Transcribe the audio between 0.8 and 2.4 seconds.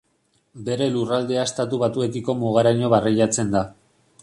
lurraldea Estatu Batuekiko